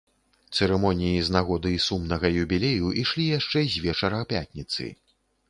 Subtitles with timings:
[0.55, 4.91] Цырымоніі з нагоды сумнага юбілею ішлі яшчэ з вечара пятніцы.